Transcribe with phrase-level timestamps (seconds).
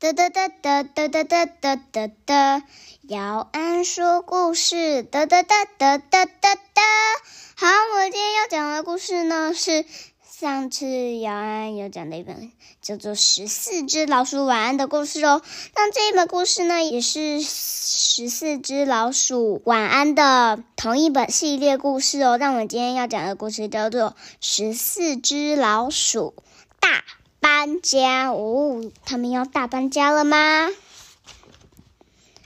[0.00, 2.62] 哒哒哒哒哒哒哒哒哒哒，
[3.08, 6.82] 姚安说故事，哒哒哒哒哒哒哒。
[7.56, 9.84] 好，我今天要讲的故事呢，是
[10.22, 15.42] 上次姚安有讲的一本叫做《十四只老鼠晚安》的故事哦。
[15.74, 22.36] 那这一本故事呢，也是《十四只老鼠晚安》的同一本系列故事哦。
[22.38, 24.10] 那我们今天要讲的故事叫做
[24.40, 26.34] 《十四只老鼠》。
[27.58, 30.68] 搬家哦，他们要大搬家了吗？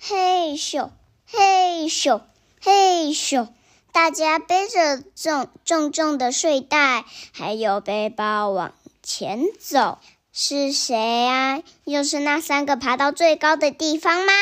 [0.00, 0.88] 嘿咻
[1.26, 2.22] 嘿咻
[2.62, 3.48] 嘿咻，
[3.92, 9.98] 大家背着重重重的睡袋，还有背包往前走。
[10.32, 11.60] 是谁啊？
[11.84, 14.32] 又是那三个爬到最高的地方吗？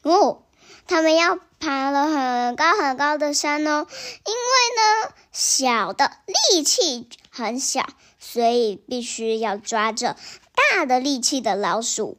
[0.00, 0.44] 哦，
[0.86, 3.86] 他们要爬了很高很高的山哦，
[4.26, 7.86] 因为呢，小的力气很小。
[8.22, 10.14] 所以必须要抓着
[10.54, 12.18] 大的力气的老鼠。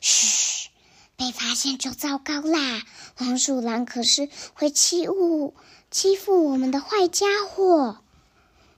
[0.00, 0.70] 嘘，
[1.16, 2.82] 被发现就糟糕啦！
[3.16, 5.54] 黄鼠狼可是会欺负
[5.90, 7.98] 欺负我们的坏家伙。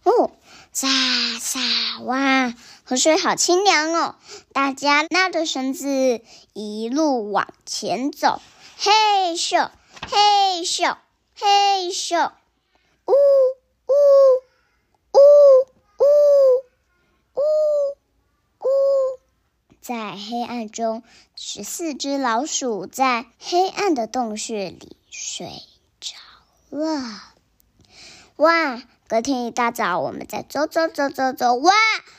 [0.02, 0.32] 哦，
[0.72, 0.88] 沙
[1.40, 1.60] 沙
[2.04, 4.16] 哇，河水好清凉哦！
[4.52, 6.20] 大家拉着绳子
[6.54, 8.40] 一路往前走。
[8.78, 9.70] 嘿咻，
[10.10, 10.96] 嘿咻，
[11.34, 12.32] 嘿咻，
[13.06, 13.92] 呜呜
[15.12, 16.08] 呜呜。
[17.34, 17.40] 呜
[18.60, 18.68] 呜，
[19.80, 21.02] 在黑暗中，
[21.34, 25.48] 十四只老鼠在黑暗的洞穴里睡
[26.00, 26.16] 着
[26.70, 27.34] 了。
[28.36, 28.82] 哇！
[29.08, 31.72] 隔天一大早，我们在走走走走走，哇！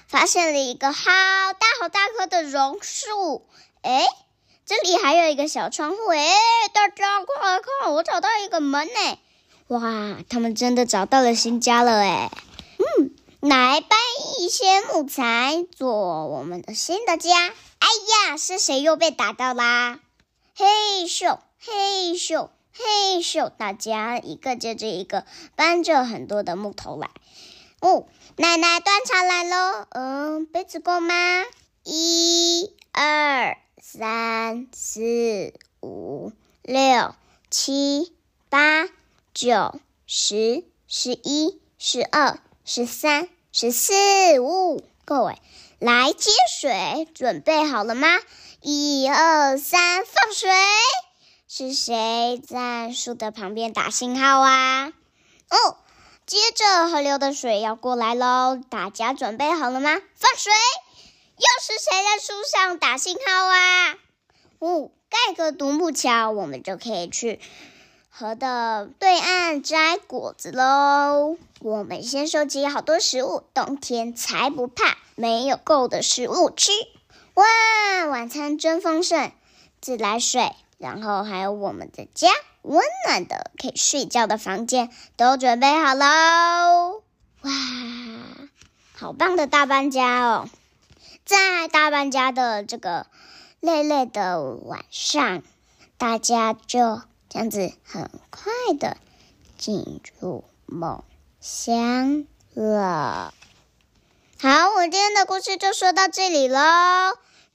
[0.08, 3.48] 发现了一个好大好大棵的榕树。
[3.82, 4.06] 哎，
[4.66, 6.08] 这里还有一个小窗户。
[6.12, 6.28] 哎，
[6.74, 9.20] 大家快来看，我找到一个门呢！
[9.68, 12.32] 哇，他们真的找到了新家了哎。
[12.78, 13.16] 嗯。
[13.42, 14.00] 来搬
[14.40, 17.30] 一些木材做我们的新的家。
[17.38, 17.88] 哎
[18.30, 20.00] 呀，是谁又被打到啦？
[20.56, 20.66] 嘿
[21.08, 25.26] 咻嘿咻嘿咻，大家一个接着一个
[25.58, 27.10] 搬着很多的木头来。
[27.82, 28.08] 哦，
[28.38, 29.88] 奶奶端茶来喽。
[29.90, 31.14] 嗯，杯子够吗？
[31.84, 37.14] 一、二、三、四、五、六、
[37.52, 38.14] 七、
[38.50, 38.88] 八、
[39.34, 39.78] 九、
[40.08, 42.40] 十、十一、十二。
[42.64, 45.38] 十三、十四、五，各位
[45.80, 48.08] 来接水，准备好了吗？
[48.62, 50.50] 一二三，放水！
[51.50, 54.94] 是谁在树的旁边打信号啊？
[55.50, 55.78] 哦，
[56.26, 60.00] 接着河流的水要过来喽，大家准备好了吗？
[60.16, 60.54] 放水！
[61.38, 63.96] 又是谁在树上打信号啊？
[64.60, 67.40] 哦，盖个独木桥，我们就可以去。
[68.10, 71.36] 河的对岸摘果子喽！
[71.62, 76.72] 我们先收集好多食物，冬天才不怕没有够的食物吃。
[77.34, 77.44] 哇，
[78.12, 79.32] 晚餐真丰盛，
[79.82, 82.30] 自来水，然后还有我们的家，
[82.62, 87.02] 温暖的可以睡觉的房间都准备好喽！
[87.42, 87.52] 哇，
[88.94, 90.50] 好棒的大搬家哦！
[91.26, 93.08] 在大搬家的这个
[93.60, 95.44] 累累的晚上，
[95.98, 97.02] 大家就。
[97.30, 98.96] 这样子很快的
[99.58, 101.04] 进入梦
[101.42, 103.34] 乡了。
[104.40, 106.60] 好，我今天的故事就说到这里喽。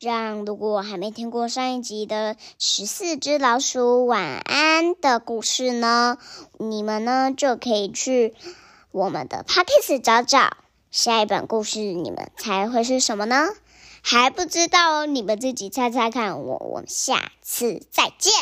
[0.01, 6.19] 让如果还没听过上一集的十四只老鼠晚安的故事呢，
[6.59, 8.35] 你们呢就可以去
[8.91, 10.57] 我们的 p o c k e t 找找
[10.91, 13.49] 下一本故事，你们猜会是什么呢？
[14.03, 16.41] 还不知道，你们自己猜猜看。
[16.43, 18.33] 我我们下次再见，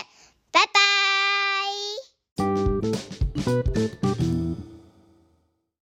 [0.52, 0.80] 拜拜。